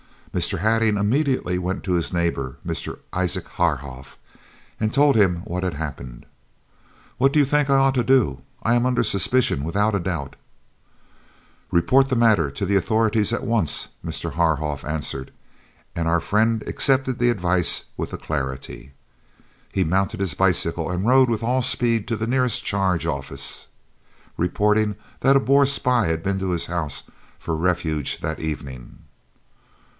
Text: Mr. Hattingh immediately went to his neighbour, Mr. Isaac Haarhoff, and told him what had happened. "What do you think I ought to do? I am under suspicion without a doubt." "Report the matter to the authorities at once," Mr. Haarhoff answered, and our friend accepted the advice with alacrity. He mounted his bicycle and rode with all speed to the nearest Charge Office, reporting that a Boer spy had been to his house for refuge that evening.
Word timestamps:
Mr. 0.33 0.59
Hattingh 0.59 0.97
immediately 0.97 1.59
went 1.59 1.83
to 1.83 1.91
his 1.93 2.13
neighbour, 2.13 2.55
Mr. 2.65 2.99
Isaac 3.11 3.45
Haarhoff, 3.49 4.17
and 4.79 4.91
told 4.91 5.15
him 5.15 5.41
what 5.43 5.61
had 5.61 5.73
happened. 5.75 6.25
"What 7.17 7.33
do 7.33 7.37
you 7.37 7.45
think 7.45 7.69
I 7.69 7.75
ought 7.77 7.93
to 7.95 8.03
do? 8.03 8.41
I 8.63 8.73
am 8.73 8.85
under 8.85 9.03
suspicion 9.03 9.63
without 9.63 9.93
a 9.93 9.99
doubt." 9.99 10.37
"Report 11.69 12.07
the 12.09 12.15
matter 12.15 12.49
to 12.49 12.65
the 12.65 12.77
authorities 12.77 13.33
at 13.33 13.43
once," 13.43 13.89
Mr. 14.03 14.31
Haarhoff 14.33 14.85
answered, 14.85 15.31
and 15.95 16.07
our 16.07 16.21
friend 16.21 16.63
accepted 16.65 17.19
the 17.19 17.29
advice 17.29 17.83
with 17.97 18.11
alacrity. 18.13 18.93
He 19.71 19.83
mounted 19.83 20.19
his 20.21 20.33
bicycle 20.33 20.89
and 20.89 21.05
rode 21.05 21.29
with 21.29 21.43
all 21.43 21.61
speed 21.61 22.07
to 22.07 22.15
the 22.15 22.25
nearest 22.25 22.63
Charge 22.63 23.05
Office, 23.05 23.67
reporting 24.37 24.95
that 25.19 25.35
a 25.35 25.41
Boer 25.41 25.65
spy 25.65 26.07
had 26.07 26.23
been 26.23 26.39
to 26.39 26.51
his 26.51 26.67
house 26.67 27.03
for 27.37 27.55
refuge 27.55 28.19
that 28.21 28.39
evening. 28.39 28.99